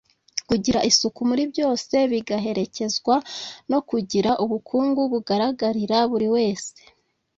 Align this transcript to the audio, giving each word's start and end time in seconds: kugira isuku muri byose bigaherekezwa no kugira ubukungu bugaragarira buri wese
kugira 0.49 0.79
isuku 0.89 1.19
muri 1.29 1.43
byose 1.51 1.95
bigaherekezwa 2.11 3.15
no 3.71 3.79
kugira 3.89 4.31
ubukungu 4.43 5.01
bugaragarira 5.11 5.97
buri 6.11 6.27
wese 6.35 6.73